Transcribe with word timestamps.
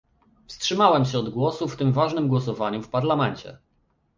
Wstrzymałem 0.47 1.05
się 1.05 1.17
od 1.19 1.29
głosu 1.29 1.67
w 1.67 1.75
tym 1.75 1.93
ważnym 1.93 2.27
głosowaniu 2.27 2.81
w 2.81 2.89
Parlamencie 2.89 3.57